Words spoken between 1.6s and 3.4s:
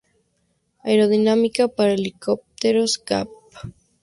Para helicópteros, Cap.